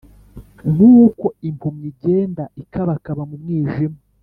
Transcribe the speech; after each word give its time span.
nk’uko 0.73 1.25
impumyi 1.49 1.85
igenda 1.93 2.43
ikabakaba 2.61 3.21
mu 3.29 3.35
mwijima, 3.43 3.99